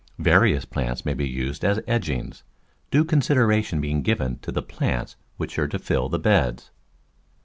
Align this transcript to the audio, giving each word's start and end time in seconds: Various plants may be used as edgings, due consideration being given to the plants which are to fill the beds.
Various 0.17 0.65
plants 0.65 1.05
may 1.05 1.13
be 1.13 1.27
used 1.29 1.63
as 1.63 1.79
edgings, 1.87 2.41
due 2.89 3.05
consideration 3.05 3.79
being 3.79 4.01
given 4.01 4.39
to 4.39 4.51
the 4.51 4.63
plants 4.63 5.15
which 5.37 5.59
are 5.59 5.67
to 5.67 5.77
fill 5.77 6.09
the 6.09 6.17
beds. 6.17 6.71